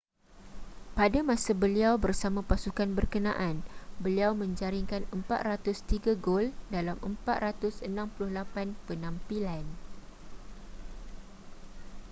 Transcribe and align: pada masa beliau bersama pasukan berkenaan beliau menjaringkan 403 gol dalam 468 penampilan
pada 0.97 1.19
masa 1.29 1.51
beliau 1.63 1.93
bersama 2.05 2.41
pasukan 2.51 2.89
berkenaan 2.97 3.55
beliau 4.03 4.31
menjaringkan 4.41 5.01
403 5.13 6.17
gol 6.25 6.45
dalam 6.75 6.97
468 7.05 7.85
penampilan 8.89 9.65